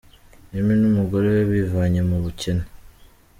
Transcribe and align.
Remy 0.53 0.75
n’umugore 0.81 1.27
we 1.35 1.43
bivanye 1.51 1.99
mu 2.09 2.17
bukene. 2.23 2.63